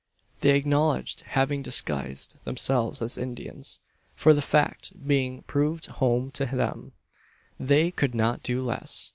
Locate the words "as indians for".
3.03-4.33